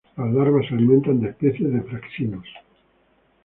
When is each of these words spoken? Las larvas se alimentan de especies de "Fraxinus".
Las 0.17 0.33
larvas 0.33 0.65
se 0.67 0.73
alimentan 0.73 1.19
de 1.21 1.29
especies 1.29 1.71
de 1.71 1.81
"Fraxinus". 1.83 2.47